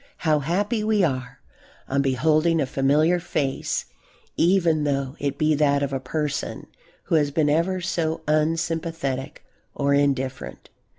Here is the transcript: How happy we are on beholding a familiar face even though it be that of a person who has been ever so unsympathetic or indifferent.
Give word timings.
How 0.17 0.39
happy 0.39 0.83
we 0.83 1.03
are 1.03 1.39
on 1.87 2.01
beholding 2.01 2.59
a 2.59 2.65
familiar 2.65 3.19
face 3.19 3.85
even 4.35 4.83
though 4.83 5.15
it 5.19 5.37
be 5.37 5.53
that 5.53 5.83
of 5.83 5.93
a 5.93 5.99
person 5.99 6.65
who 7.03 7.13
has 7.13 7.29
been 7.29 7.51
ever 7.51 7.81
so 7.81 8.21
unsympathetic 8.27 9.45
or 9.75 9.93
indifferent. 9.93 10.69